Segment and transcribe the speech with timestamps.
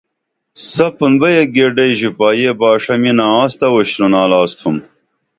[0.73, 4.75] سپُن بئی ایک گیڈئی ژوپا یہ باݜہ مِنہ آنس تہ اُشترونال آستُھم